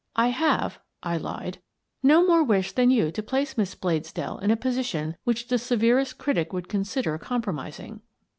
[0.15, 1.59] I have," I lied,"
[2.01, 6.17] no more wish than yourself to place Miss Bladesdell in a position which the severest
[6.17, 8.01] critic could consider compromising."